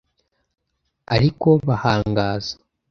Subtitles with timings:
[1.15, 2.53] Ari ko bahangaza.